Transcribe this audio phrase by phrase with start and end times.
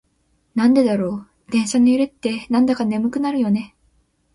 [0.55, 3.75] なんでだろう、電車の揺れってなんだか眠くなるよね。